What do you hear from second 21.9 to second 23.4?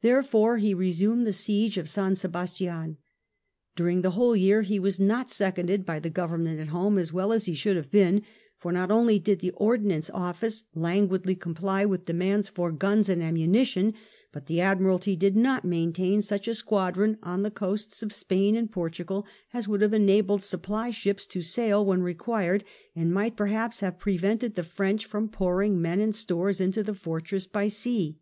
required, and might